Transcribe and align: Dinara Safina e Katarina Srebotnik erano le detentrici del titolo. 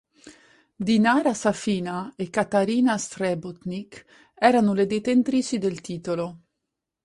Dinara 0.87 1.31
Safina 1.35 2.11
e 2.15 2.31
Katarina 2.31 2.97
Srebotnik 2.97 4.03
erano 4.33 4.73
le 4.73 4.87
detentrici 4.87 5.59
del 5.59 5.79
titolo. 5.79 6.39